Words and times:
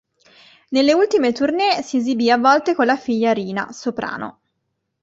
Nelle 0.69 0.93
ultime 0.95 1.31
tournée 1.31 1.83
si 1.83 1.97
esibì 1.97 2.31
a 2.31 2.37
volte 2.37 2.73
con 2.73 2.87
la 2.87 2.97
figlia 2.97 3.33
Rina, 3.33 3.71
soprano. 3.71 4.41